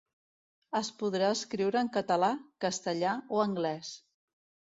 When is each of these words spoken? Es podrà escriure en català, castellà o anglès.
Es 0.77 0.87
podrà 1.01 1.27
escriure 1.33 1.83
en 1.85 1.91
català, 1.97 2.31
castellà 2.67 3.13
o 3.37 3.43
anglès. 3.47 3.93